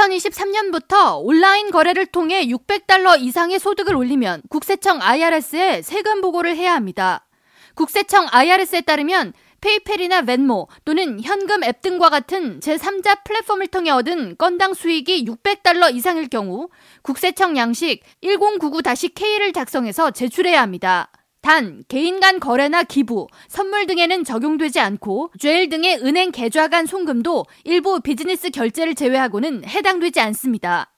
[0.00, 7.26] 2023년부터 온라인 거래를 통해 600달러 이상의 소득을 올리면 국세청 IRS에 세금 보고를 해야 합니다.
[7.74, 14.72] 국세청 IRS에 따르면 페이펠이나 벤모 또는 현금 앱 등과 같은 제3자 플랫폼을 통해 얻은 건당
[14.72, 16.70] 수익이 600달러 이상일 경우
[17.02, 21.10] 국세청 양식 1099-K를 작성해서 제출해야 합니다.
[21.40, 27.46] 단 개인 간 거래나 기부, 선물 등에는 적용되지 않고 죄일 등의 은행 계좌 간 송금도
[27.64, 30.92] 일부 비즈니스 결제를 제외하고는 해당되지 않습니다.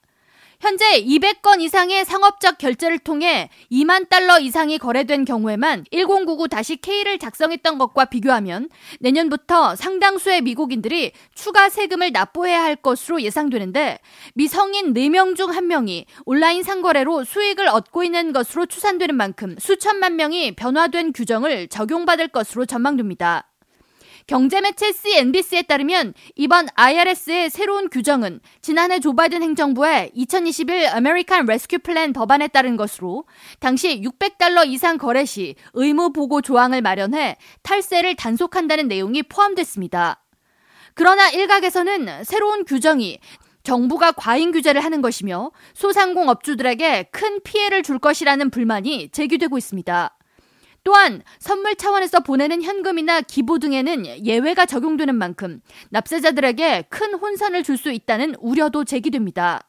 [0.63, 8.69] 현재 200건 이상의 상업적 결제를 통해 2만 달러 이상이 거래된 경우에만 1099-K를 작성했던 것과 비교하면
[9.01, 13.99] 내년부터 상당수의 미국인들이 추가 세금을 납부해야 할 것으로 예상되는데
[14.35, 21.11] 미성인 4명 중 1명이 온라인 상거래로 수익을 얻고 있는 것으로 추산되는 만큼 수천만 명이 변화된
[21.11, 23.49] 규정을 적용받을 것으로 전망됩니다.
[24.27, 32.13] 경제매체 CNBC에 따르면 이번 IRS의 새로운 규정은 지난해 조 바이든 행정부의 2021 American Rescue Plan
[32.13, 33.25] 법안에 따른 것으로
[33.59, 40.23] 당시 600달러 이상 거래 시 의무 보고 조항을 마련해 탈세를 단속한다는 내용이 포함됐습니다.
[40.93, 43.19] 그러나 일각에서는 새로운 규정이
[43.63, 50.17] 정부가 과잉 규제를 하는 것이며 소상공 업주들에게 큰 피해를 줄 것이라는 불만이 제기되고 있습니다.
[50.83, 57.91] 또한 선물 차원에서 보내는 현금이나 기부 등에는 예외가 적용되는 만큼 납세자들에게 큰 혼선을 줄 수
[57.91, 59.61] 있다는 우려도 제기됩니다.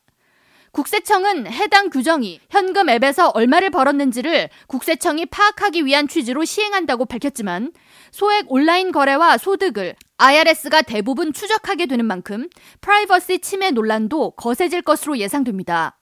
[0.74, 7.72] 국세청은 해당 규정이 현금 앱에서 얼마를 벌었는지를 국세청이 파악하기 위한 취지로 시행한다고 밝혔지만
[8.10, 12.48] 소액 온라인 거래와 소득을 IRS가 대부분 추적하게 되는 만큼
[12.80, 15.96] 프라이버시 침해 논란도 거세질 것으로 예상됩니다.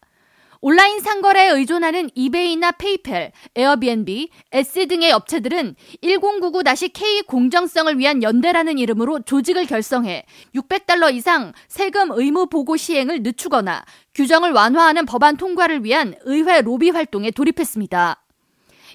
[0.64, 9.66] 온라인 상거래에 의존하는 이베이나 페이팔, 에어비앤비, Etsy 등의 업체들은 1099-K 공정성을 위한 연대라는 이름으로 조직을
[9.66, 16.90] 결성해 600달러 이상 세금 의무 보고 시행을 늦추거나 규정을 완화하는 법안 통과를 위한 의회 로비
[16.90, 18.21] 활동에 돌입했습니다.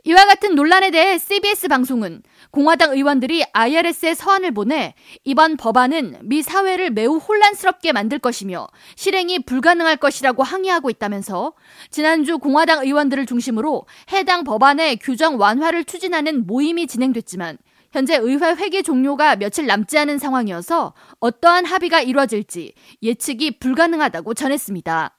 [0.03, 4.93] 이와 같은 논란에 대해 CBS 방송은 공화당 의원들이 IRS에 서한을 보내
[5.23, 11.53] 이번 법안은 미 사회를 매우 혼란스럽게 만들 것이며 실행이 불가능할 것이라고 항의하고 있다면서
[11.89, 17.57] 지난주 공화당 의원들을 중심으로 해당 법안의 규정 완화를 추진하는 모임이 진행됐지만
[17.91, 25.17] 현재 의회 회기 종료가 며칠 남지 않은 상황이어서 어떠한 합의가 이루어질지 예측이 불가능하다고 전했습니다.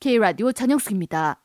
[0.00, 1.42] K라디오 전영숙입니다.